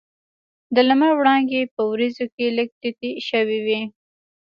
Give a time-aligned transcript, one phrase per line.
[0.75, 3.81] د لمر وړانګې په وریځو کې لږ تتې شوې وې.